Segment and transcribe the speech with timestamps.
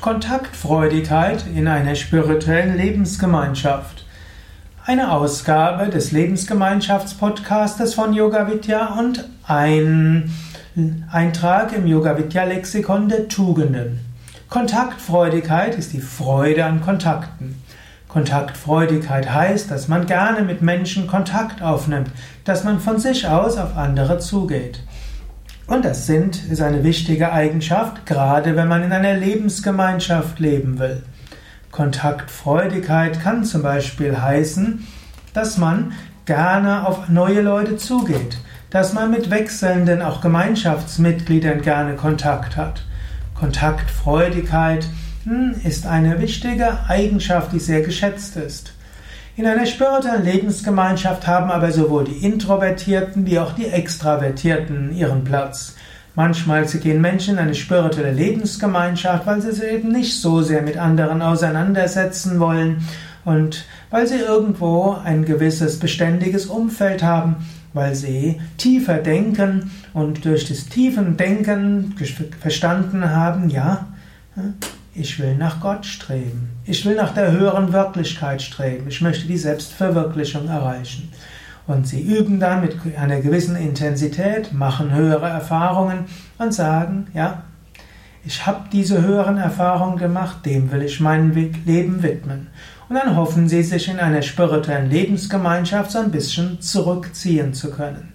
[0.00, 4.06] Kontaktfreudigkeit in einer spirituellen Lebensgemeinschaft.
[4.86, 10.32] Eine Ausgabe des Lebensgemeinschaftspodcastes von Yoga Vidya und ein
[11.12, 14.00] Eintrag im Yoga Vidya Lexikon der Tugenden.
[14.48, 17.62] Kontaktfreudigkeit ist die Freude an Kontakten.
[18.08, 22.10] Kontaktfreudigkeit heißt, dass man gerne mit Menschen Kontakt aufnimmt,
[22.44, 24.80] dass man von sich aus auf andere zugeht.
[25.70, 31.04] Und das sind ist eine wichtige Eigenschaft, gerade wenn man in einer Lebensgemeinschaft leben will.
[31.70, 34.84] Kontaktfreudigkeit kann zum Beispiel heißen,
[35.32, 35.92] dass man
[36.24, 38.38] gerne auf neue Leute zugeht,
[38.70, 42.84] dass man mit wechselnden, auch Gemeinschaftsmitgliedern gerne Kontakt hat.
[43.38, 44.88] Kontaktfreudigkeit
[45.22, 48.72] hm, ist eine wichtige Eigenschaft, die sehr geschätzt ist.
[49.40, 55.76] In einer spirituellen Lebensgemeinschaft haben aber sowohl die Introvertierten wie auch die Extravertierten ihren Platz.
[56.14, 60.76] Manchmal gehen Menschen in eine spirituelle Lebensgemeinschaft, weil sie sich eben nicht so sehr mit
[60.76, 62.86] anderen auseinandersetzen wollen
[63.24, 67.36] und weil sie irgendwo ein gewisses beständiges Umfeld haben,
[67.72, 71.94] weil sie tiefer denken und durch das tiefen Denken
[72.42, 73.86] verstanden haben, ja,
[74.94, 76.50] ich will nach Gott streben.
[76.64, 78.86] Ich will nach der höheren Wirklichkeit streben.
[78.88, 81.12] Ich möchte die Selbstverwirklichung erreichen.
[81.66, 86.06] Und sie üben dann mit einer gewissen Intensität, machen höhere Erfahrungen
[86.38, 87.44] und sagen, ja,
[88.24, 91.32] ich habe diese höheren Erfahrungen gemacht, dem will ich mein
[91.64, 92.48] Leben widmen.
[92.88, 98.12] Und dann hoffen sie, sich in einer spirituellen Lebensgemeinschaft so ein bisschen zurückziehen zu können.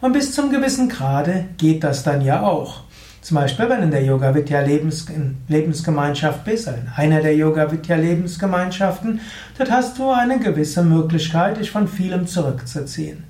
[0.00, 2.82] Und bis zum gewissen Grade geht das dann ja auch.
[3.22, 5.06] Zum Beispiel, wenn du in der Yoga Vidya Lebens
[5.46, 9.20] Lebensgemeinschaft bist, in einer der Yoga Vidya Lebensgemeinschaften,
[9.56, 13.22] dort hast du eine gewisse Möglichkeit, dich von vielem zurückzuziehen.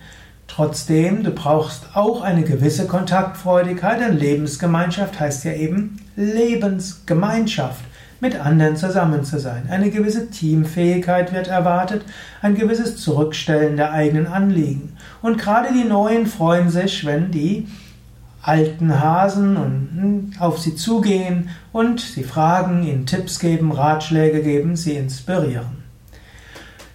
[0.49, 7.85] Trotzdem, du brauchst auch eine gewisse Kontaktfreudigkeit, denn Lebensgemeinschaft heißt ja eben Lebensgemeinschaft,
[8.21, 9.65] mit anderen zusammen zu sein.
[9.69, 12.03] Eine gewisse Teamfähigkeit wird erwartet,
[12.41, 14.97] ein gewisses Zurückstellen der eigenen Anliegen.
[15.21, 17.69] Und gerade die Neuen freuen sich, wenn die
[18.43, 24.77] alten Hasen und hm, auf sie zugehen und sie fragen, ihnen Tipps geben, Ratschläge geben,
[24.77, 25.83] sie inspirieren.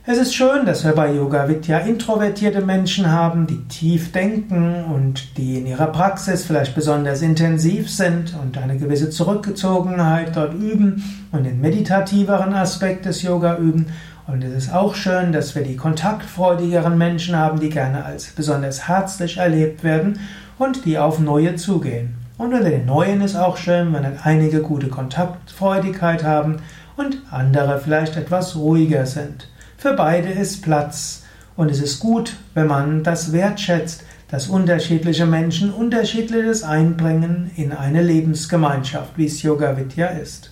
[0.09, 5.37] Es ist schön, dass wir bei Yoga Vidya introvertierte Menschen haben, die tief denken und
[5.37, 11.03] die in ihrer Praxis vielleicht besonders intensiv sind und eine gewisse Zurückgezogenheit dort üben
[11.33, 13.87] und den meditativeren Aspekt des Yoga üben.
[14.27, 18.87] Und es ist auch schön, dass wir die kontaktfreudigeren Menschen haben, die gerne als besonders
[18.87, 20.19] herzlich erlebt werden
[20.57, 22.15] und die auf neue zugehen.
[22.37, 26.57] Und unter den Neuen ist auch schön, wenn dann einige gute Kontaktfreudigkeit haben
[26.95, 29.49] und andere vielleicht etwas ruhiger sind.
[29.77, 31.23] Für beide ist Platz.
[31.55, 38.03] Und es ist gut, wenn man das wertschätzt, dass unterschiedliche Menschen unterschiedliches einbringen in eine
[38.03, 40.51] Lebensgemeinschaft, wie es Yoga Vidya ist.